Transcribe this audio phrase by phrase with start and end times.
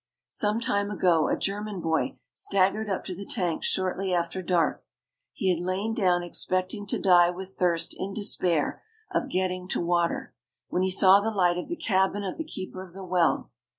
[0.29, 4.83] Some time ago a German boy staggered up to the tanks shortly after dark.
[5.31, 10.33] He had lain down expecting to die with thirst in despair of getting to water,
[10.69, 13.51] when he saw the light of the cabin of the keeper of the well.